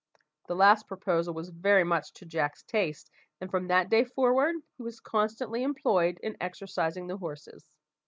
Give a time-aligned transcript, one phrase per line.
[0.47, 4.81] This last proposal was very much to Jack's taste, and from that day forward, he
[4.81, 7.63] was constantly employed in exercising the horses.